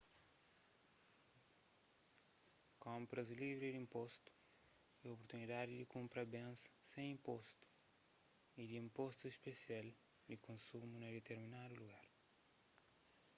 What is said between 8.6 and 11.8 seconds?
di inpostu spesial di konsumu na ditirminadu